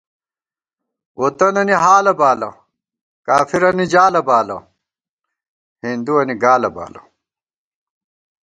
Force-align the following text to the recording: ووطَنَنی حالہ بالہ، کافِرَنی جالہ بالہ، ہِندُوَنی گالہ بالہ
ووطَنَنی 1.19 1.75
حالہ 1.83 2.13
بالہ، 2.19 2.49
کافِرَنی 3.25 3.85
جالہ 3.93 4.21
بالہ، 4.27 4.57
ہِندُوَنی 5.81 6.35
گالہ 6.43 6.69
بالہ 6.75 7.01